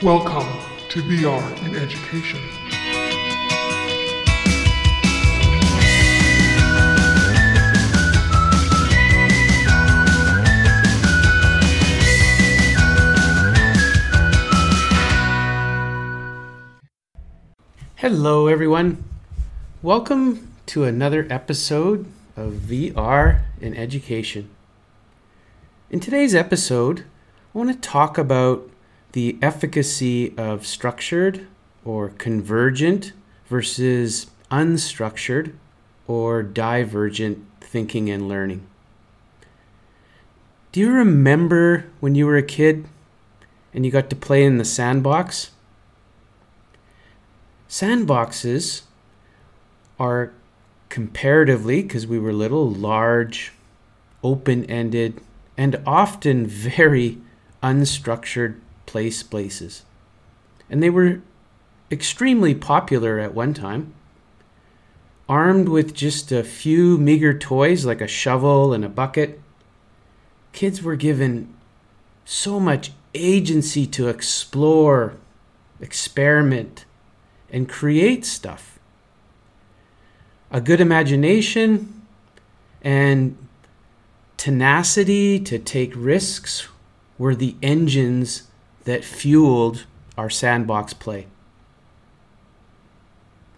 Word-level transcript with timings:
Welcome 0.00 0.46
to 0.90 1.02
VR 1.02 1.66
in 1.66 1.74
Education. 1.74 2.38
Hello, 17.96 18.46
everyone. 18.46 19.02
Welcome 19.82 20.52
to 20.66 20.84
another 20.84 21.26
episode 21.28 22.06
of 22.36 22.52
VR 22.52 23.40
in 23.60 23.76
Education. 23.76 24.48
In 25.90 25.98
today's 25.98 26.36
episode, 26.36 27.00
I 27.52 27.58
want 27.58 27.72
to 27.72 27.88
talk 27.88 28.16
about 28.16 28.70
the 29.18 29.36
efficacy 29.42 30.32
of 30.38 30.64
structured 30.64 31.44
or 31.84 32.10
convergent 32.18 33.12
versus 33.46 34.28
unstructured 34.48 35.52
or 36.06 36.40
divergent 36.40 37.44
thinking 37.60 38.08
and 38.08 38.28
learning. 38.28 38.64
Do 40.70 40.78
you 40.78 40.92
remember 40.92 41.86
when 41.98 42.14
you 42.14 42.26
were 42.26 42.36
a 42.36 42.44
kid 42.44 42.86
and 43.74 43.84
you 43.84 43.90
got 43.90 44.08
to 44.10 44.14
play 44.14 44.44
in 44.44 44.58
the 44.58 44.64
sandbox? 44.64 45.50
Sandboxes 47.68 48.82
are 49.98 50.32
comparatively, 50.90 51.82
because 51.82 52.06
we 52.06 52.20
were 52.20 52.32
little, 52.32 52.70
large, 52.70 53.50
open 54.22 54.64
ended, 54.66 55.20
and 55.56 55.82
often 55.84 56.46
very 56.76 57.18
unstructured 57.64 58.60
play 58.88 59.10
spaces. 59.10 59.84
And 60.68 60.82
they 60.82 60.90
were 60.90 61.20
extremely 61.92 62.54
popular 62.54 63.20
at 63.20 63.34
one 63.34 63.54
time. 63.54 63.92
Armed 65.28 65.68
with 65.68 65.94
just 65.94 66.32
a 66.32 66.42
few 66.42 66.96
meager 66.96 67.38
toys 67.38 67.84
like 67.84 68.00
a 68.00 68.08
shovel 68.08 68.72
and 68.72 68.84
a 68.84 68.88
bucket, 68.88 69.40
kids 70.52 70.82
were 70.82 70.96
given 70.96 71.54
so 72.24 72.58
much 72.58 72.92
agency 73.14 73.86
to 73.86 74.08
explore, 74.08 75.16
experiment, 75.80 76.86
and 77.50 77.68
create 77.68 78.24
stuff. 78.24 78.78
A 80.50 80.62
good 80.62 80.80
imagination 80.80 82.02
and 82.80 83.36
tenacity 84.38 85.38
to 85.40 85.58
take 85.58 85.92
risks 85.94 86.68
were 87.18 87.34
the 87.34 87.54
engines 87.62 88.47
that 88.88 89.04
fueled 89.04 89.84
our 90.16 90.30
sandbox 90.30 90.94
play. 90.94 91.26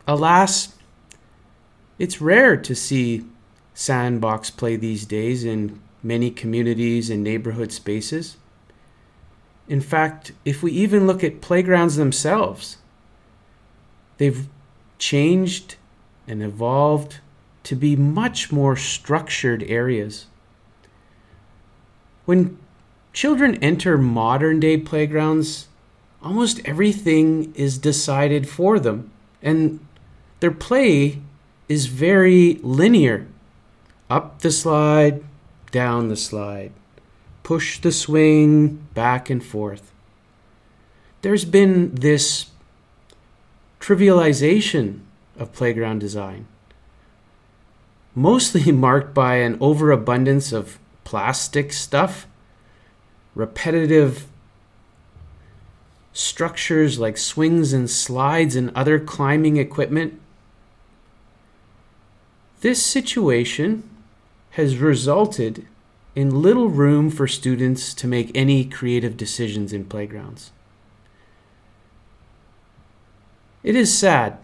Alas, 0.04 0.74
it's 2.00 2.20
rare 2.20 2.56
to 2.56 2.74
see 2.74 3.24
sandbox 3.72 4.50
play 4.50 4.74
these 4.74 5.06
days 5.06 5.44
in 5.44 5.80
many 6.02 6.32
communities 6.32 7.10
and 7.10 7.22
neighborhood 7.22 7.70
spaces. 7.70 8.38
In 9.68 9.80
fact, 9.80 10.32
if 10.44 10.64
we 10.64 10.72
even 10.72 11.06
look 11.06 11.22
at 11.22 11.40
playgrounds 11.40 11.94
themselves, 11.94 12.78
they've 14.18 14.48
changed 14.98 15.76
and 16.26 16.42
evolved 16.42 17.20
to 17.62 17.76
be 17.76 17.94
much 17.94 18.50
more 18.50 18.74
structured 18.74 19.62
areas. 19.62 20.26
When 22.24 22.58
children 23.12 23.56
enter 23.56 23.98
modern 23.98 24.60
day 24.60 24.76
playgrounds, 24.76 25.68
almost 26.22 26.60
everything 26.64 27.52
is 27.54 27.78
decided 27.78 28.48
for 28.48 28.78
them, 28.78 29.10
and 29.42 29.80
their 30.40 30.50
play 30.50 31.18
is 31.68 31.86
very 31.86 32.54
linear 32.62 33.26
up 34.08 34.40
the 34.40 34.50
slide, 34.50 35.22
down 35.70 36.08
the 36.08 36.16
slide, 36.16 36.72
push 37.42 37.78
the 37.80 37.92
swing, 37.92 38.86
back 38.92 39.30
and 39.30 39.44
forth. 39.44 39.92
There's 41.22 41.44
been 41.44 41.94
this 41.94 42.46
trivialization 43.78 45.00
of 45.38 45.52
playground 45.52 46.00
design, 46.00 46.46
mostly 48.14 48.72
marked 48.86 49.14
by 49.14 49.36
an 49.36 49.56
overabundance 49.60 50.52
of 50.52 50.78
plastic 51.04 51.72
stuff 51.72 52.26
repetitive 53.34 54.26
structures 56.12 56.98
like 56.98 57.16
swings 57.16 57.72
and 57.72 57.88
slides 57.88 58.56
and 58.56 58.70
other 58.74 58.98
climbing 58.98 59.56
equipment. 59.56 60.20
This 62.60 62.84
situation 62.84 63.88
has 64.50 64.76
resulted 64.76 65.66
in 66.14 66.42
little 66.42 66.68
room 66.68 67.10
for 67.10 67.28
students 67.28 67.94
to 67.94 68.06
make 68.06 68.30
any 68.34 68.64
creative 68.64 69.16
decisions 69.16 69.72
in 69.72 69.84
playgrounds. 69.84 70.50
It 73.62 73.76
is 73.76 73.96
sad. 73.96 74.38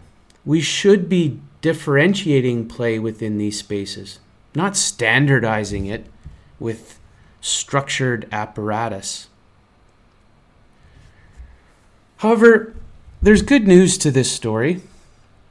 We 0.45 0.61
should 0.61 1.09
be 1.09 1.39
differentiating 1.61 2.67
play 2.67 2.97
within 2.99 3.37
these 3.37 3.59
spaces, 3.59 4.19
not 4.55 4.77
standardizing 4.77 5.87
it 5.87 6.05
with 6.59 6.96
structured 7.47 8.27
apparatus. 8.31 9.27
However, 12.17 12.75
there's 13.21 13.41
good 13.41 13.67
news 13.67 13.97
to 13.99 14.11
this 14.11 14.31
story. 14.31 14.81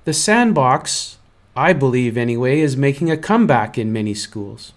The 0.05 0.13
sandbox, 0.13 1.19
I 1.57 1.73
believe 1.73 2.17
anyway, 2.17 2.61
is 2.61 2.77
making 2.77 3.11
a 3.11 3.17
comeback 3.17 3.79
in 3.79 3.93
many 3.93 4.15
schools. 4.15 4.73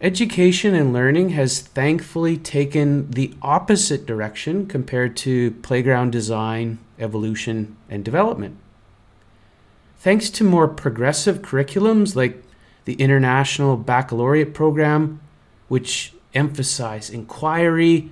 Education 0.00 0.74
and 0.74 0.92
learning 0.92 1.30
has 1.30 1.60
thankfully 1.60 2.36
taken 2.36 3.10
the 3.10 3.32
opposite 3.40 4.04
direction 4.04 4.66
compared 4.66 5.16
to 5.18 5.52
playground 5.62 6.12
design, 6.12 6.78
evolution, 6.98 7.76
and 7.88 8.04
development. 8.04 8.58
Thanks 9.98 10.28
to 10.30 10.44
more 10.44 10.68
progressive 10.68 11.38
curriculums 11.40 12.14
like 12.14 12.42
the 12.84 12.94
International 12.94 13.76
Baccalaureate 13.76 14.54
Program, 14.54 15.20
which 15.68 16.12
emphasize 16.34 17.10
inquiry 17.10 18.10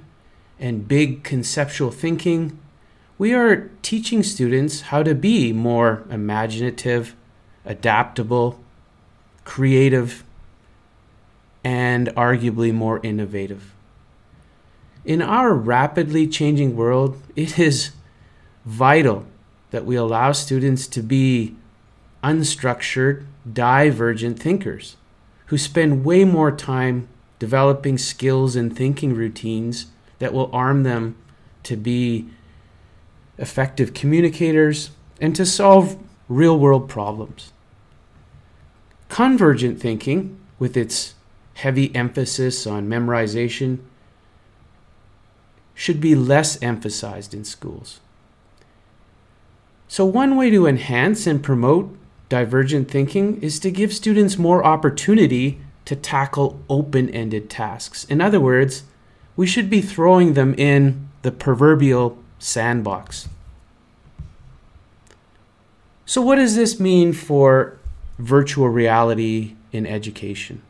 and 0.59 0.89
big 0.89 1.23
conceptual 1.25 1.91
thinking, 1.91 2.59
we 3.19 3.33
are 3.33 3.71
teaching 3.83 4.23
students 4.23 4.83
how 4.83 5.03
to 5.03 5.15
be 5.15 5.53
more 5.53 6.05
imaginative, 6.11 7.15
adaptable, 7.65 8.61
creative, 9.45 10.25
and 11.63 12.09
arguably 12.09 12.73
more 12.73 13.01
innovative. 13.03 13.73
In 15.05 15.23
our 15.23 15.55
rapidly 15.55 16.27
changing 16.27 16.77
world, 16.77 17.23
it 17.37 17.59
is 17.59 17.93
vital 18.65 19.27
that 19.71 19.85
we 19.85 19.97
allow 19.97 20.33
students 20.33 20.87
to 20.89 21.03
be 21.03 21.55
unstructured, 22.23 23.27
divergent 23.51 24.39
thinkers 24.39 24.97
who 25.47 25.59
spend 25.59 26.05
way 26.05 26.25
more 26.25 26.51
time 26.51 27.09
developing 27.45 27.99
skills 27.99 28.57
and 28.57 28.75
thinking 28.75 29.13
routines 29.13 29.89
that 30.19 30.33
will 30.33 30.49
arm 30.51 30.83
them 30.83 31.15
to 31.63 31.77
be 31.77 32.27
effective 33.37 33.93
communicators 33.93 34.93
and 35.21 35.37
to 35.37 35.45
solve 35.45 35.99
real 36.27 36.59
world 36.59 36.89
problems. 36.89 37.53
Convergent 39.11 39.79
thinking, 39.79 40.41
with 40.59 40.75
its 40.75 41.13
heavy 41.53 41.95
emphasis 41.95 42.67
on 42.67 42.89
memorization, 42.89 43.81
should 45.75 46.01
be 46.01 46.15
less 46.15 46.57
emphasized 46.63 47.35
in 47.35 47.45
schools. 47.45 48.01
So, 49.87 50.07
one 50.07 50.35
way 50.35 50.49
to 50.49 50.67
enhance 50.67 51.27
and 51.27 51.43
promote 51.43 51.95
divergent 52.31 52.91
thinking 52.91 53.39
is 53.43 53.61
to 53.61 53.71
give 53.71 53.93
students 53.93 54.39
more 54.39 54.65
opportunity 54.65 55.61
to 55.85 55.97
tackle 55.97 56.61
open 56.69 57.09
ended 57.11 57.51
tasks. 57.51 58.05
In 58.05 58.21
other 58.21 58.41
words, 58.41 58.85
we 59.37 59.47
should 59.47 59.69
be 59.69 59.81
throwing 59.81 60.35
them 60.35 60.55
in 60.55 61.09
the 61.23 61.33
proverbial 61.33 62.19
sandbox. 62.39 63.29
So, 66.07 66.21
what 66.21 66.37
does 66.37 66.55
this 66.55 66.79
mean 66.79 67.13
for 67.13 67.79
virtual 68.19 68.69
reality 68.69 69.57
in 69.73 69.87
education? 69.87 70.63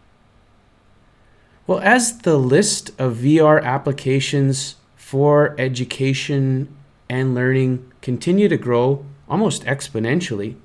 Well, 1.67 1.81
as 1.81 2.19
the 2.19 2.39
list 2.39 2.91
of 3.01 3.17
VR 3.17 3.63
applications 3.63 4.77
for 4.97 5.55
education 5.59 6.75
and 7.09 7.35
learning 7.35 7.91
continue 8.01 8.49
to 8.49 8.57
grow 8.57 9.05
almost 9.29 9.65
exponentially, 9.65 10.57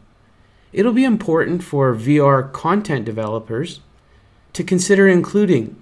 it'll 0.72 0.94
be 0.94 1.04
important 1.04 1.63
for 1.63 1.96
VR 1.96 2.51
content 2.51 3.06
developers 3.06 3.80
to 4.54 4.63
consider 4.63 5.07
including 5.07 5.75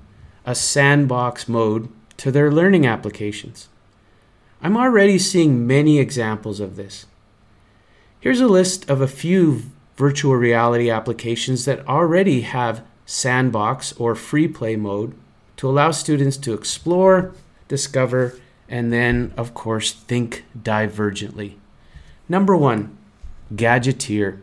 a 0.46 0.56
sandbox 0.56 1.48
mode 1.48 1.90
to 2.18 2.32
their 2.32 2.52
learning 2.52 2.86
applications. 2.86 3.70
I'm 4.62 4.76
already 4.76 5.20
seeing 5.20 5.68
many 5.68 6.00
examples 6.00 6.60
of 6.60 6.76
this. 6.76 7.06
Here's 8.20 8.42
a 8.42 8.48
list 8.48 8.90
of 8.90 9.02
a 9.02 9.08
few 9.08 9.62
virtual 9.96 10.36
reality 10.36 10.90
applications 10.90 11.66
that 11.66 11.88
already 11.88 12.42
have 12.42 12.84
sandbox 13.06 13.94
or 13.94 14.16
free 14.16 14.48
play 14.48 14.76
mode 14.76 15.14
to 15.58 15.70
allow 15.70 15.92
students 15.92 16.38
to 16.38 16.54
explore, 16.54 17.34
discover, 17.68 18.40
and 18.68 18.92
then, 18.92 19.34
of 19.38 19.54
course, 19.54 19.94
think 19.94 20.44
divergently. 20.60 21.54
Number 22.28 22.56
one, 22.56 22.98
Gadgeteer. 23.54 24.40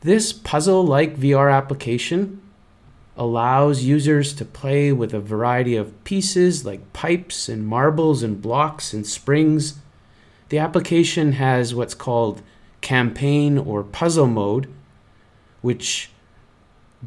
This 0.00 0.32
puzzle 0.32 0.84
like 0.84 1.16
VR 1.16 1.52
application 1.52 2.41
allows 3.16 3.82
users 3.82 4.32
to 4.34 4.44
play 4.44 4.92
with 4.92 5.12
a 5.12 5.20
variety 5.20 5.76
of 5.76 6.02
pieces 6.04 6.64
like 6.64 6.92
pipes 6.92 7.48
and 7.48 7.66
marbles 7.66 8.22
and 8.22 8.40
blocks 8.40 8.92
and 8.92 9.06
springs. 9.06 9.78
The 10.48 10.58
application 10.58 11.32
has 11.32 11.74
what's 11.74 11.94
called 11.94 12.42
campaign 12.80 13.58
or 13.58 13.82
puzzle 13.82 14.26
mode, 14.26 14.68
which 15.60 16.10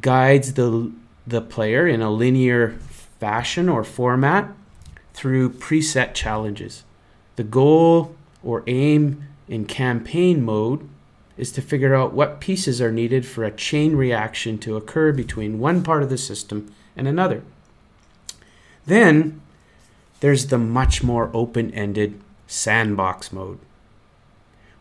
guides 0.01 0.53
the, 0.53 0.91
the 1.25 1.41
player 1.41 1.87
in 1.87 2.01
a 2.01 2.11
linear 2.11 2.77
fashion 3.19 3.67
or 3.67 3.83
format 3.83 4.53
through 5.13 5.49
preset 5.49 6.13
challenges. 6.13 6.83
The 7.35 7.43
goal 7.43 8.15
or 8.43 8.63
aim 8.67 9.27
in 9.47 9.65
campaign 9.65 10.43
mode 10.43 10.87
is 11.37 11.51
to 11.51 11.61
figure 11.61 11.93
out 11.93 12.13
what 12.13 12.39
pieces 12.39 12.81
are 12.81 12.91
needed 12.91 13.25
for 13.25 13.43
a 13.43 13.51
chain 13.51 13.95
reaction 13.95 14.57
to 14.57 14.77
occur 14.77 15.11
between 15.11 15.59
one 15.59 15.83
part 15.83 16.01
of 16.01 16.09
the 16.09 16.17
system 16.17 16.73
and 16.95 17.07
another. 17.07 17.43
Then 18.85 19.41
there's 20.21 20.47
the 20.47 20.57
much 20.57 21.03
more 21.03 21.29
open 21.33 21.73
ended 21.73 22.19
sandbox 22.47 23.33
mode. 23.33 23.59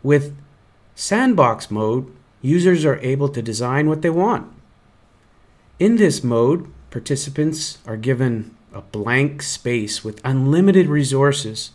With 0.03 0.37
sandbox 0.95 1.71
mode, 1.71 2.15
users 2.41 2.85
are 2.85 2.99
able 2.99 3.29
to 3.31 3.43
design 3.43 3.89
what 3.89 4.03
they 4.03 4.11
want. 4.11 4.53
In 5.79 5.97
this 5.97 6.23
mode, 6.23 6.71
participants 6.91 7.79
are 7.87 7.97
given 7.97 8.57
a 8.73 8.81
blank 8.81 9.43
space 9.43 10.05
with 10.05 10.21
unlimited 10.25 10.87
resources, 10.87 11.73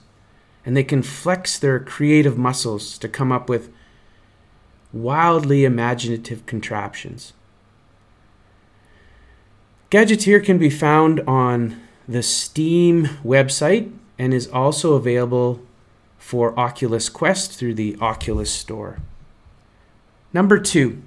and 0.65 0.77
they 0.77 0.83
can 0.83 1.01
flex 1.01 1.57
their 1.57 1.79
creative 1.79 2.37
muscles 2.37 2.97
to 2.99 3.09
come 3.09 3.31
up 3.31 3.49
with 3.49 3.71
wildly 4.91 5.65
imaginative 5.65 6.45
contraptions. 6.45 7.33
Gadgeteer 9.91 10.43
can 10.43 10.57
be 10.57 10.69
found 10.69 11.19
on 11.21 11.81
the 12.07 12.23
Steam 12.23 13.05
website 13.23 13.91
and 14.17 14.33
is 14.33 14.47
also 14.47 14.93
available 14.93 15.61
for 16.17 16.57
Oculus 16.59 17.09
Quest 17.09 17.53
through 17.53 17.73
the 17.73 17.97
Oculus 18.01 18.51
Store. 18.51 18.99
Number 20.33 20.59
two, 20.59 21.01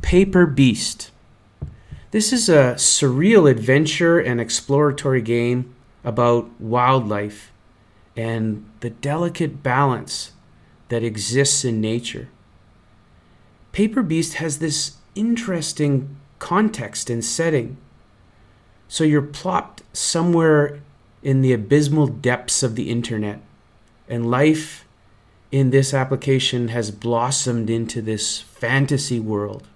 Paper 0.00 0.46
Beast. 0.46 1.10
This 2.12 2.32
is 2.32 2.48
a 2.48 2.74
surreal 2.76 3.50
adventure 3.50 4.18
and 4.18 4.40
exploratory 4.40 5.22
game 5.22 5.74
about 6.04 6.48
wildlife 6.60 7.52
and 8.16 8.68
the 8.80 8.90
delicate 8.90 9.62
balance 9.62 10.32
that 10.88 11.02
exists 11.02 11.64
in 11.64 11.80
nature. 11.80 12.28
Paper 13.72 14.02
Beast 14.02 14.34
has 14.34 14.58
this 14.58 14.98
interesting 15.14 16.16
context 16.38 17.08
and 17.08 17.24
setting. 17.24 17.78
So 18.86 19.04
you're 19.04 19.22
plopped 19.22 19.82
somewhere 19.94 20.80
in 21.22 21.40
the 21.40 21.54
abysmal 21.54 22.06
depths 22.06 22.62
of 22.62 22.74
the 22.74 22.90
internet, 22.90 23.40
and 24.08 24.30
life 24.30 24.86
in 25.50 25.70
this 25.70 25.94
application 25.94 26.68
has 26.68 26.90
blossomed 26.90 27.70
into 27.70 28.02
this 28.02 28.40
fantasy 28.40 29.18
world. 29.18 29.68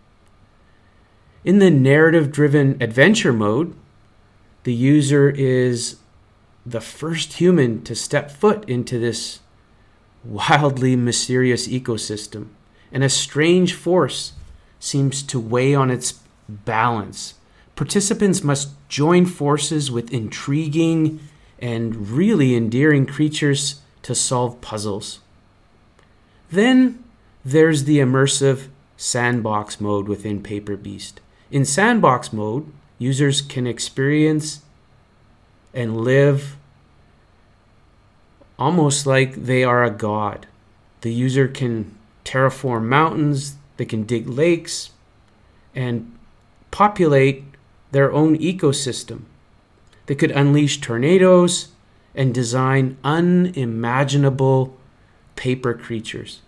In 1.45 1.59
the 1.59 1.71
narrative 1.71 2.33
driven 2.33 2.77
adventure 2.83 3.33
mode, 3.33 3.75
the 4.65 4.75
user 4.75 5.31
is 5.31 5.97
the 6.67 6.81
first 6.81 7.35
human 7.35 7.83
to 7.85 7.95
step 7.95 8.31
foot 8.31 8.69
into 8.69 8.99
this 8.99 9.41
wildly 10.25 10.97
mysterious 10.97 11.69
ecosystem 11.69 12.49
and 12.93 13.05
a 13.05 13.09
strange 13.09 13.75
force 13.75 14.33
seems 14.81 15.23
to 15.25 15.41
weigh 15.41 15.75
on 15.75 15.91
its 15.91 16.21
balance. 16.49 17.35
Participants 17.75 18.43
must 18.43 18.71
join 18.89 19.27
forces 19.27 19.91
with 19.91 20.13
intriguing 20.13 21.21
and 21.59 22.09
really 22.09 22.55
endearing 22.55 23.07
creatures 23.07 23.83
to 24.03 24.15
solve 24.15 24.61
puzzles. 24.61 25.21
Then 26.51 27.03
there's 27.45 27.85
the 27.85 27.99
immersive 27.99 28.69
sandbox 28.97 29.81
mode 29.81 30.09
within 30.09 30.43
Paper 30.43 30.77
Beast. 30.77 31.21
In 31.51 31.65
sandbox 31.65 32.33
mode, 32.33 32.73
users 32.99 33.41
can 33.41 33.67
experience 33.67 34.63
and 35.75 36.01
live 36.01 36.57
almost 38.59 39.07
like 39.07 39.35
they 39.35 39.63
are 39.63 39.85
a 39.85 39.91
god. 39.91 40.47
The 41.03 41.13
user 41.13 41.47
can 41.47 41.95
terraform 42.27 42.85
mountains, 42.85 43.57
they 43.77 43.87
can 43.87 44.03
dig 44.03 44.29
lakes, 44.29 44.91
and 45.75 46.13
populate 46.71 47.45
their 47.93 48.13
own 48.13 48.37
ecosystem. 48.39 49.23
They 50.07 50.15
could 50.15 50.31
unleash 50.33 50.81
tornadoes 50.81 51.69
and 52.15 52.35
design 52.35 52.97
unimaginable 53.05 54.77
paper 55.37 55.75
creatures. 55.75 56.41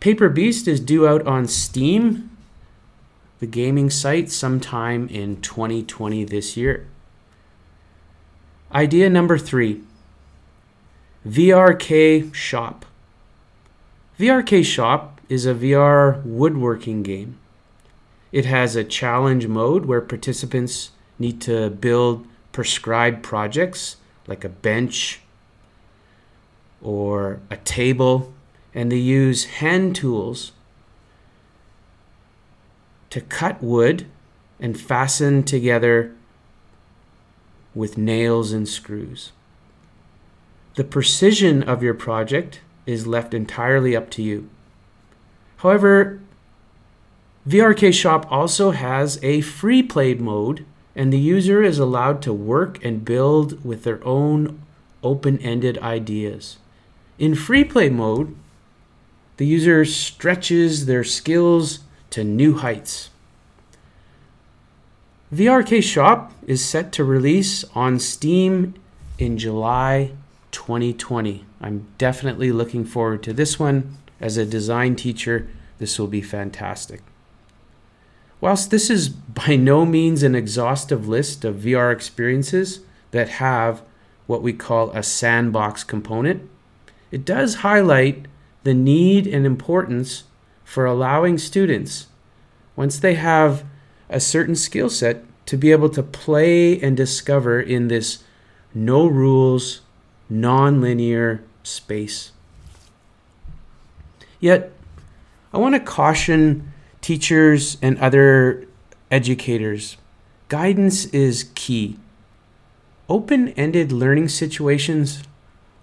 Paper 0.00 0.28
Beast 0.28 0.68
is 0.68 0.80
due 0.80 1.06
out 1.06 1.26
on 1.26 1.46
Steam, 1.46 2.30
the 3.40 3.46
gaming 3.46 3.90
site, 3.90 4.30
sometime 4.30 5.08
in 5.08 5.40
2020 5.40 6.24
this 6.24 6.56
year. 6.56 6.86
Idea 8.72 9.10
number 9.10 9.36
three 9.36 9.82
VRK 11.26 12.32
Shop. 12.32 12.85
VRK 14.18 14.64
Shop 14.64 15.20
is 15.28 15.44
a 15.44 15.52
VR 15.52 16.24
woodworking 16.24 17.02
game. 17.02 17.38
It 18.32 18.46
has 18.46 18.74
a 18.74 18.82
challenge 18.82 19.46
mode 19.46 19.84
where 19.84 20.00
participants 20.00 20.92
need 21.18 21.38
to 21.42 21.68
build 21.68 22.26
prescribed 22.50 23.22
projects 23.22 23.96
like 24.26 24.42
a 24.42 24.48
bench 24.48 25.20
or 26.80 27.40
a 27.50 27.58
table, 27.58 28.32
and 28.74 28.90
they 28.90 28.96
use 28.96 29.44
hand 29.44 29.94
tools 29.94 30.52
to 33.10 33.20
cut 33.20 33.62
wood 33.62 34.06
and 34.58 34.80
fasten 34.80 35.42
together 35.42 36.14
with 37.74 37.98
nails 37.98 38.52
and 38.52 38.66
screws. 38.66 39.32
The 40.76 40.84
precision 40.84 41.62
of 41.62 41.82
your 41.82 41.94
project 41.94 42.60
is 42.86 43.06
left 43.06 43.34
entirely 43.34 43.94
up 43.94 44.08
to 44.10 44.22
you. 44.22 44.48
However, 45.58 46.20
VRK 47.46 47.92
Shop 47.92 48.26
also 48.30 48.70
has 48.70 49.22
a 49.22 49.40
free 49.40 49.82
play 49.82 50.14
mode, 50.14 50.64
and 50.94 51.12
the 51.12 51.18
user 51.18 51.62
is 51.62 51.78
allowed 51.78 52.22
to 52.22 52.32
work 52.32 52.82
and 52.84 53.04
build 53.04 53.64
with 53.64 53.84
their 53.84 54.04
own 54.06 54.62
open 55.02 55.38
ended 55.38 55.78
ideas. 55.78 56.58
In 57.18 57.34
free 57.34 57.64
play 57.64 57.88
mode, 57.88 58.34
the 59.36 59.46
user 59.46 59.84
stretches 59.84 60.86
their 60.86 61.04
skills 61.04 61.80
to 62.10 62.24
new 62.24 62.54
heights. 62.54 63.10
VRK 65.32 65.82
Shop 65.82 66.32
is 66.46 66.64
set 66.64 66.92
to 66.92 67.04
release 67.04 67.64
on 67.74 67.98
Steam 67.98 68.74
in 69.18 69.38
July 69.38 70.12
2020. 70.66 71.44
I'm 71.60 71.86
definitely 71.96 72.50
looking 72.50 72.84
forward 72.84 73.22
to 73.22 73.32
this 73.32 73.56
one. 73.56 73.98
As 74.20 74.36
a 74.36 74.44
design 74.44 74.96
teacher, 74.96 75.46
this 75.78 75.96
will 75.96 76.08
be 76.08 76.20
fantastic. 76.20 77.02
Whilst 78.40 78.72
this 78.72 78.90
is 78.90 79.08
by 79.08 79.54
no 79.54 79.86
means 79.86 80.24
an 80.24 80.34
exhaustive 80.34 81.06
list 81.06 81.44
of 81.44 81.56
VR 81.56 81.92
experiences 81.92 82.80
that 83.12 83.28
have 83.28 83.82
what 84.26 84.42
we 84.42 84.52
call 84.52 84.90
a 84.90 85.04
sandbox 85.04 85.84
component, 85.84 86.50
it 87.12 87.24
does 87.24 87.56
highlight 87.56 88.26
the 88.64 88.74
need 88.74 89.28
and 89.28 89.46
importance 89.46 90.24
for 90.64 90.84
allowing 90.84 91.38
students, 91.38 92.08
once 92.74 92.98
they 92.98 93.14
have 93.14 93.64
a 94.10 94.18
certain 94.18 94.56
skill 94.56 94.90
set, 94.90 95.22
to 95.46 95.56
be 95.56 95.70
able 95.70 95.90
to 95.90 96.02
play 96.02 96.80
and 96.80 96.96
discover 96.96 97.60
in 97.60 97.86
this 97.86 98.24
no 98.74 99.06
rules, 99.06 99.82
non-linear 100.28 101.42
space. 101.62 102.32
Yet, 104.40 104.72
I 105.52 105.58
want 105.58 105.74
to 105.74 105.80
caution 105.80 106.72
teachers 107.00 107.78
and 107.80 107.98
other 107.98 108.66
educators 109.10 109.96
guidance 110.48 111.06
is 111.06 111.50
key. 111.54 111.98
Open 113.08 113.48
ended 113.50 113.92
learning 113.92 114.28
situations 114.28 115.22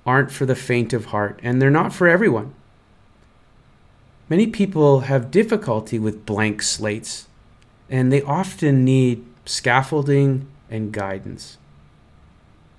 aren't 0.05 0.31
for 0.31 0.45
the 0.45 0.55
faint 0.55 0.93
of 0.93 1.05
heart, 1.05 1.39
and 1.43 1.61
they're 1.61 1.69
not 1.69 1.93
for 1.93 2.07
everyone. 2.07 2.53
Many 4.29 4.47
people 4.47 5.01
have 5.01 5.31
difficulty 5.31 5.99
with 5.99 6.25
blank 6.25 6.61
slates, 6.61 7.27
and 7.89 8.11
they 8.11 8.21
often 8.21 8.83
need 8.83 9.25
scaffolding 9.45 10.47
and 10.69 10.91
guidance, 10.91 11.57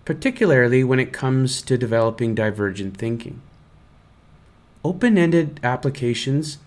particularly 0.04 0.84
when 0.84 1.00
it 1.00 1.12
comes 1.12 1.62
to 1.62 1.78
developing 1.78 2.34
divergent 2.34 2.96
thinking. 2.96 3.40
Open 4.84 5.16
ended 5.16 5.60
applications 5.62 6.58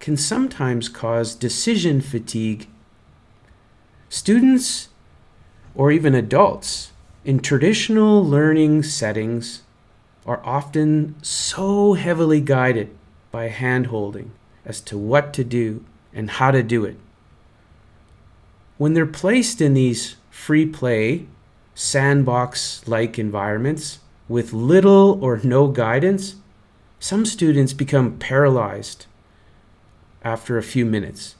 can 0.00 0.16
sometimes 0.16 0.88
cause 0.88 1.34
decision 1.34 2.00
fatigue. 2.00 2.68
Students, 4.10 4.88
or 5.74 5.90
even 5.90 6.14
adults, 6.14 6.92
in 7.24 7.40
traditional 7.40 8.22
learning 8.22 8.82
settings 8.82 9.62
are 10.26 10.42
often 10.44 11.14
so 11.22 11.94
heavily 11.94 12.40
guided 12.40 12.94
by 13.30 13.48
hand 13.48 13.86
holding 13.86 14.30
as 14.64 14.80
to 14.82 14.98
what 14.98 15.32
to 15.32 15.42
do 15.42 15.84
and 16.12 16.30
how 16.30 16.50
to 16.50 16.62
do 16.62 16.84
it. 16.84 16.96
When 18.76 18.92
they're 18.92 19.06
placed 19.06 19.60
in 19.60 19.74
these 19.74 20.16
free 20.30 20.66
play, 20.66 21.26
sandbox 21.74 22.86
like 22.86 23.18
environments 23.18 23.98
with 24.28 24.52
little 24.52 25.18
or 25.22 25.40
no 25.42 25.68
guidance, 25.68 26.36
some 26.98 27.26
students 27.26 27.72
become 27.72 28.18
paralyzed 28.18 29.06
after 30.22 30.56
a 30.56 30.62
few 30.62 30.86
minutes. 30.86 31.34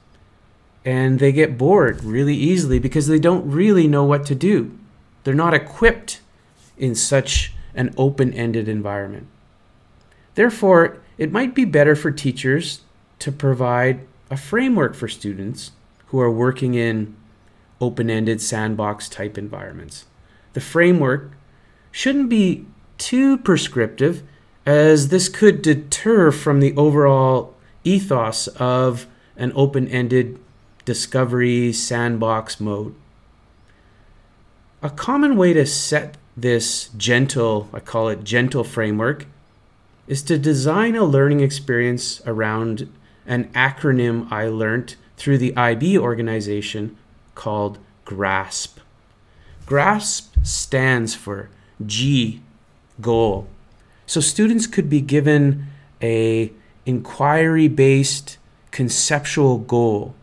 And 0.85 1.19
they 1.19 1.33
get 1.33 1.57
bored 1.57 2.05
really 2.05 2.35
easily 2.35 2.79
because 2.79 3.07
they 3.07 3.19
don't 3.19 3.51
really 3.51 3.89
know 3.89 4.05
what 4.05 4.27
to 4.27 4.35
do. 4.35 4.77
They're 5.23 5.33
not 5.33 5.55
equipped 5.55 6.21
in 6.77 6.95
such 6.95 7.55
an 7.75 7.95
open 7.97 8.33
ended 8.35 8.69
environment. 8.69 9.27
Therefore, 10.35 10.99
it 11.17 11.33
might 11.33 11.55
be 11.55 11.65
better 11.65 11.97
for 11.97 12.11
teachers 12.11 12.83
to 13.21 13.33
provide 13.33 14.07
a 14.31 14.37
framework 14.37 14.95
for 14.95 15.09
students 15.09 15.71
who 16.07 16.21
are 16.21 16.31
working 16.31 16.75
in 16.75 17.17
open 17.81 18.11
ended 18.11 18.41
sandbox 18.41 19.09
type 19.09 19.39
environments. 19.39 20.05
The 20.55 20.61
framework 20.61 21.33
shouldn't 21.93 22.29
be 22.29 22.67
too 22.97 23.39
prescriptive, 23.39 24.23
as 24.65 25.09
this 25.09 25.29
could 25.29 25.61
deter 25.61 26.31
from 26.31 26.61
the 26.61 26.75
overall 26.77 27.55
ethos 27.85 28.47
of 28.49 29.07
an 29.37 29.53
open 29.55 29.87
ended 29.89 30.39
discovery 30.85 31.73
sandbox 31.73 32.61
mode. 32.61 32.95
A 34.83 34.91
common 34.91 35.37
way 35.37 35.53
to 35.53 35.67
set 35.67 36.17
this 36.37 36.89
gentle, 36.97 37.69
I 37.73 37.81
call 37.81 38.09
it 38.09 38.25
gentle 38.25 38.65
framework, 38.65 39.27
is 40.07 40.23
to 40.25 40.39
design 40.39 40.95
a 40.95 41.05
learning 41.05 41.41
experience 41.41 42.21
around 42.27 42.93
an 43.27 43.45
acronym 43.55 44.31
I 44.31 44.49
learned 44.49 44.97
through 45.17 45.39
the 45.39 45.57
IB 45.57 45.99
organization 45.99 46.97
called 47.35 47.79
GRASP. 48.05 48.81
GRASP 49.67 50.34
stands 50.45 51.15
for 51.15 51.49
G, 51.85 52.41
goal. 53.01 53.49
So 54.07 54.21
students 54.21 54.69
could 54.69 54.89
be 54.89 55.01
given 55.01 55.67
a 56.01 56.53
inquiry-based 56.87 58.39
conceptual 58.71 59.59
goal, 59.59 60.15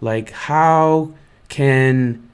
like 0.00 0.30
how 0.30 1.14
can 1.48 2.28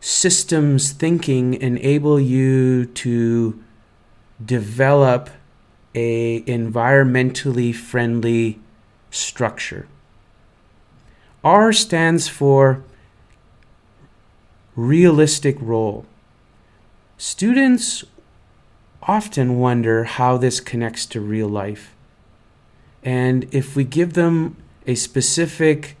systems 0.00 0.92
thinking 0.92 1.54
enable 1.54 2.18
you 2.18 2.86
to 2.86 3.62
develop 4.44 5.30
a 5.94 6.40
environmentally 6.42 7.74
friendly 7.74 8.58
structure. 9.10 9.86
R 11.44 11.72
stands 11.72 12.28
for 12.28 12.82
realistic 14.74 15.56
role. 15.60 16.06
Students 17.24 18.02
often 19.04 19.60
wonder 19.60 20.02
how 20.02 20.36
this 20.36 20.58
connects 20.58 21.06
to 21.06 21.20
real 21.20 21.46
life. 21.46 21.94
And 23.04 23.46
if 23.54 23.76
we 23.76 23.84
give 23.84 24.14
them 24.14 24.56
a 24.88 24.96
specific 24.96 25.96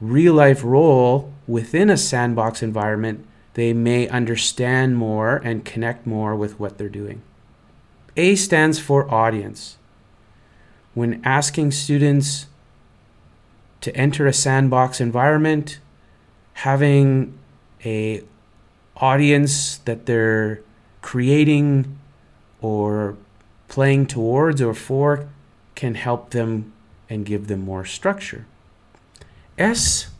real 0.00 0.34
life 0.34 0.62
role 0.62 1.32
within 1.48 1.90
a 1.90 1.96
sandbox 1.96 2.62
environment, 2.62 3.26
they 3.54 3.72
may 3.72 4.06
understand 4.06 4.96
more 4.96 5.38
and 5.42 5.64
connect 5.64 6.06
more 6.06 6.36
with 6.36 6.60
what 6.60 6.78
they're 6.78 6.88
doing. 6.88 7.20
A 8.16 8.36
stands 8.36 8.78
for 8.78 9.12
audience. 9.12 9.76
When 10.94 11.20
asking 11.24 11.72
students 11.72 12.46
to 13.80 13.92
enter 13.96 14.24
a 14.28 14.32
sandbox 14.32 15.00
environment, 15.00 15.80
having 16.52 17.36
a 17.84 18.22
audience 19.00 19.78
that 19.78 20.06
they're 20.06 20.60
creating 21.02 21.98
or 22.60 23.16
playing 23.68 24.06
towards 24.06 24.60
or 24.60 24.74
for 24.74 25.28
can 25.74 25.94
help 25.94 26.30
them 26.30 26.72
and 27.08 27.24
give 27.24 27.46
them 27.46 27.60
more 27.60 27.84
structure. 27.84 28.46
S 29.58 30.10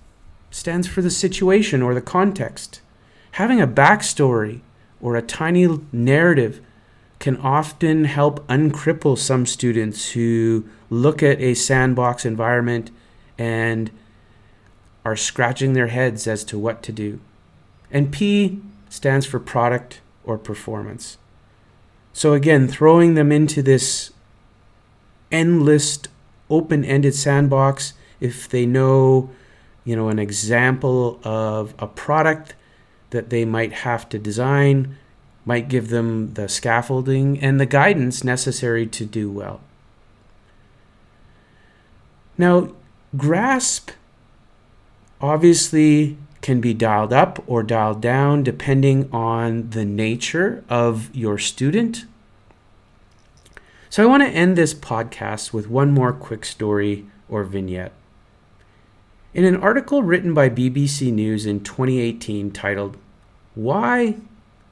stands 0.51 0.89
for 0.89 1.03
the 1.03 1.11
situation 1.11 1.83
or 1.83 1.95
the 1.95 2.01
context. 2.01 2.81
Having 3.33 3.61
a 3.61 3.67
backstory 3.67 4.61
or 5.01 5.17
a 5.17 5.23
tiny 5.23 5.69
narrative 5.93 6.61
can 7.19 7.37
often 7.37 8.05
help 8.05 8.45
uncripple 8.49 9.15
some 9.15 9.45
students 9.45 10.13
who 10.13 10.65
look 10.89 11.23
at 11.23 11.41
a 11.41 11.55
sandbox 11.55 12.25
environment 12.25 12.91
and 13.39 13.91
are 15.05 15.17
scratching 15.17 15.75
their 15.75 15.89
heads 15.89 16.27
as 16.27 16.45
to 16.45 16.59
what 16.59 16.83
to 16.83 16.93
do. 16.93 17.21
And 17.91 18.13
P 18.13 18.61
stands 18.89 19.27
for 19.27 19.39
product 19.39 20.01
or 20.25 20.39
performance. 20.39 21.19
So 22.13 22.35
again, 22.35 22.69
throwing 22.69 23.15
them 23.15 23.33
into 23.33 23.63
this 23.63 24.13
endless 25.33 26.01
open 26.49 26.85
ended 26.85 27.15
sandbox, 27.15 27.95
if 28.21 28.49
they 28.49 28.67
know, 28.67 29.31
you 29.85 29.97
know, 29.97 30.09
an 30.09 30.19
example 30.19 31.21
of 31.25 31.75
a 31.79 31.87
product 31.87 32.55
that 33.11 33.31
they 33.31 33.45
might 33.45 33.73
have 33.73 34.09
to 34.09 34.19
design 34.19 34.97
might 35.45 35.69
give 35.69 35.89
them 35.89 36.35
the 36.35 36.49
scaffolding 36.49 37.39
and 37.41 37.59
the 37.59 37.67
guidance 37.67 38.23
necessary 38.23 38.87
to 38.87 39.07
do 39.07 39.31
well. 39.31 39.61
Now, 42.37 42.73
grasp 43.17 43.91
obviously 45.21 46.17
can 46.43 46.61
be 46.61 46.75
dialed 46.75 47.13
up 47.13 47.43
or 47.47 47.63
dialed 47.63 48.01
down 48.01 48.43
depending 48.43 49.09
on 49.13 49.71
the 49.71 49.85
nature 49.85 50.65
of 50.69 51.15
your 51.15 51.39
student. 51.39 52.05
So, 53.89 54.03
I 54.03 54.07
want 54.07 54.23
to 54.23 54.29
end 54.29 54.57
this 54.57 54.73
podcast 54.73 55.53
with 55.53 55.69
one 55.69 55.91
more 55.91 56.13
quick 56.13 56.45
story 56.45 57.07
or 57.29 57.43
vignette. 57.45 57.93
In 59.35 59.45
an 59.45 59.57
article 59.57 60.03
written 60.03 60.35
by 60.35 60.49
BBC 60.49 61.13
News 61.13 61.47
in 61.47 61.63
2018 61.63 62.51
titled, 62.51 62.97
Why 63.55 64.17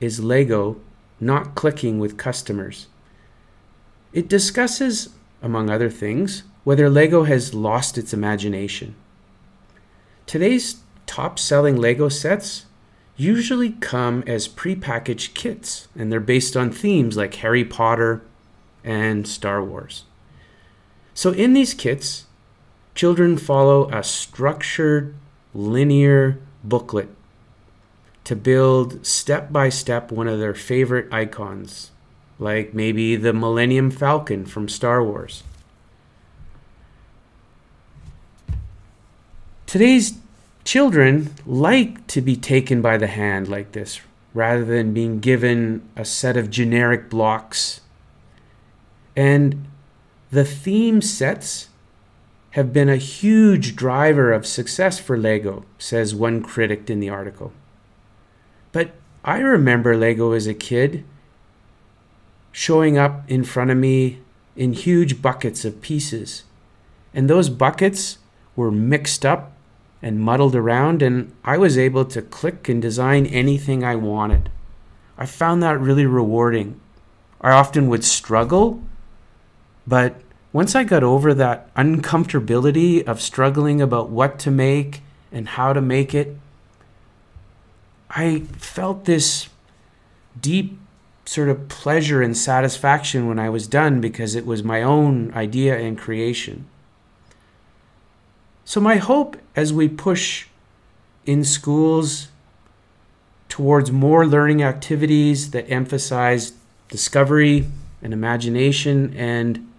is 0.01 0.21
Lego 0.21 0.81
not 1.21 1.55
clicking 1.55 1.99
with 1.99 2.17
customers? 2.17 2.87
It 4.13 4.29
discusses, 4.29 5.11
among 5.43 5.71
other 5.71 5.91
things, 5.91 6.45
whether 6.65 6.91
Lego 6.91 7.25
has 7.25 7.55
lost 7.55 7.99
its 7.99 8.13
imagination. 8.13 8.95
Today's 10.27 10.83
top 11.09 11.39
selling 11.39 11.77
Lego 11.77 12.09
sets 12.09 12.67
usually 13.17 13.73
come 13.73 14.23
as 14.29 14.47
prepackaged 14.47 15.35
kits, 15.35 15.89
and 15.97 16.13
they're 16.13 16.21
based 16.21 16.57
on 16.57 16.71
themes 16.71 17.17
like 17.17 17.35
Harry 17.35 17.65
Potter 17.65 18.23
and 18.85 19.27
Star 19.27 19.63
Wars. 19.63 20.05
So, 21.15 21.33
in 21.33 21.53
these 21.53 21.75
kits, 21.75 22.27
children 22.95 23.37
follow 23.37 23.91
a 23.91 24.05
structured, 24.05 25.17
linear 25.53 26.39
booklet 26.63 27.09
to 28.23 28.37
build 28.37 29.05
step 29.05 29.51
by 29.51 29.69
step 29.69 30.13
one 30.13 30.29
of 30.29 30.39
their 30.39 30.55
favorite 30.55 31.13
icons, 31.13 31.91
like 32.39 32.73
maybe 32.73 33.17
the 33.17 33.33
Millennium 33.33 33.91
Falcon 33.91 34.47
from 34.47 34.69
Star 34.69 35.03
Wars. 35.03 35.43
Today's 39.67 40.19
children 40.69 41.35
like 41.47 42.07
to 42.07 42.21
be 42.21 42.37
taken 42.37 42.83
by 42.83 42.99
the 42.99 43.07
hand 43.07 43.49
like 43.49 43.73
this 43.73 44.03
rather 44.35 44.67
than 44.67 44.93
being 44.93 45.19
given 45.19 45.81
a 45.97 46.05
set 46.05 46.37
of 46.37 46.51
generic 46.51 47.09
blocks. 47.09 47.81
And 49.17 49.65
the 50.31 50.45
theme 50.45 51.01
sets 51.01 51.69
have 52.51 52.71
been 52.71 52.91
a 52.91 52.97
huge 52.97 53.77
driver 53.77 54.31
of 54.31 54.47
success 54.47 54.99
for 54.99 55.17
Lego, 55.17 55.65
says 55.79 56.15
one 56.15 56.43
critic 56.43 56.91
in 56.91 57.01
the 57.01 57.09
article. 57.09 57.51
But 58.71 58.91
I 59.25 59.39
remember 59.39 59.97
Lego 59.97 60.33
as 60.33 60.47
a 60.47 60.53
kid 60.53 61.03
showing 62.53 62.99
up 62.99 63.23
in 63.27 63.43
front 63.43 63.71
of 63.71 63.79
me 63.79 64.19
in 64.55 64.75
huge 64.75 65.23
buckets 65.23 65.65
of 65.65 65.81
pieces. 65.81 66.45
And 67.15 67.31
those 67.31 67.49
buckets 67.49 68.19
were 68.55 68.71
mixed 68.71 69.25
up 69.25 69.55
and 70.03 70.21
muddled 70.21 70.55
around, 70.55 71.03
and 71.03 71.35
I 71.45 71.59
was 71.59 71.77
able 71.77 72.05
to 72.07 72.23
click 72.23 72.69
and 72.69 72.81
design 72.81 73.27
anything 73.27 73.83
I 73.83 73.97
wanted. 73.97 74.51
I 75.17 75.27
found 75.27 75.63
that 75.63 75.81
really 75.81 76.07
rewarding. 76.07 76.81
I 77.41 77.51
often 77.51 77.89
would 77.89 78.05
struggle, 78.05 78.83
but 79.87 80.21
once 80.53 80.75
I 80.75 80.85
got 80.85 81.03
over 81.03 81.35
that 81.35 81.75
uncomfortability 81.75 83.03
of 83.07 83.21
struggling 83.21 83.81
about 83.81 84.11
what 84.11 84.39
to 84.41 84.51
make 84.51 85.03
and 85.31 85.49
how 85.49 85.73
to 85.73 85.81
make 85.81 86.15
it, 86.15 86.37
I 88.11 88.41
felt 88.57 89.05
this 89.05 89.49
deep 90.41 90.79
sort 91.25 91.49
of 91.49 91.69
pleasure 91.69 92.23
and 92.23 92.37
satisfaction 92.37 93.29
when 93.29 93.39
I 93.39 93.51
was 93.51 93.67
done 93.67 94.01
because 94.01 94.35
it 94.35 94.47
was 94.47 94.63
my 94.63 94.83
own 94.83 95.33
idea 95.35 95.79
and 95.79 95.99
creation. 95.99 96.67
So, 98.69 98.83
my 98.83 98.97
hope 98.97 99.39
as 99.57 99.73
we 99.73 99.89
push 99.89 100.47
in 101.25 101.43
schools 101.43 102.29
towards 103.49 103.91
more 103.91 104.27
learning 104.27 104.63
activities 104.63 105.53
that 105.53 105.71
emphasize 105.71 106.53
discovery 106.91 107.67
and 108.03 108.13
imagination 108.13 109.15
and 109.17 109.73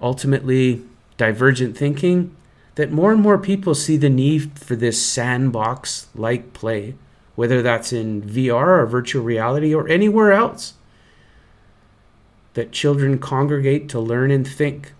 ultimately 0.00 0.82
divergent 1.16 1.76
thinking, 1.76 2.34
that 2.74 2.90
more 2.90 3.12
and 3.12 3.22
more 3.22 3.38
people 3.38 3.76
see 3.76 3.96
the 3.96 4.10
need 4.10 4.58
for 4.58 4.74
this 4.74 5.00
sandbox 5.00 6.08
like 6.12 6.52
play, 6.52 6.96
whether 7.36 7.62
that's 7.62 7.92
in 7.92 8.22
VR 8.22 8.80
or 8.80 8.86
virtual 8.86 9.22
reality 9.22 9.72
or 9.72 9.88
anywhere 9.88 10.32
else 10.32 10.74
that 12.54 12.72
children 12.72 13.20
congregate 13.20 13.88
to 13.90 14.00
learn 14.00 14.32
and 14.32 14.48
think. 14.48 14.94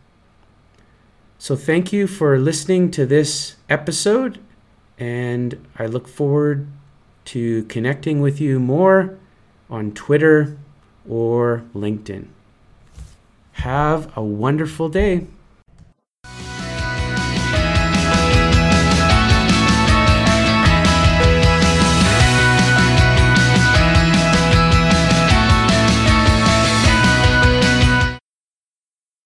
So, 1.42 1.56
thank 1.56 1.92
you 1.92 2.06
for 2.06 2.38
listening 2.38 2.92
to 2.92 3.04
this 3.04 3.56
episode, 3.68 4.38
and 4.96 5.58
I 5.76 5.87
look 5.87 6.06
forward 6.06 6.68
to 7.25 7.64
connecting 7.64 8.20
with 8.20 8.40
you 8.40 8.61
more 8.61 9.18
on 9.68 9.90
Twitter 9.90 10.56
or 11.04 11.64
LinkedIn. 11.75 12.28
Have 13.54 14.16
a 14.16 14.22
wonderful 14.22 14.88
day. 14.88 15.26